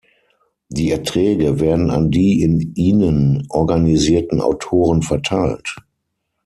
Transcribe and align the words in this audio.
Die 0.69 0.89
Erträge 0.89 1.59
werden 1.59 1.91
an 1.91 2.09
die 2.09 2.41
in 2.41 2.73
ihnen 2.73 3.45
organisierten 3.49 4.41
Autoren 4.41 5.03
verteilt. 5.03 5.75